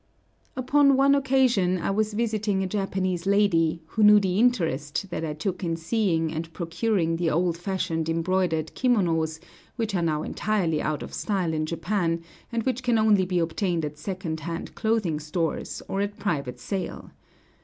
[0.55, 5.33] Upon one occasion I was visiting a Japanese lady, who knew the interest that I
[5.35, 9.39] took in seeing and procuring the old fashioned embroidered kimonos,
[9.75, 13.85] which are now entirely out of style in Japan, and which can only be obtained
[13.85, 17.11] at second hand clothing stores, or at private sale.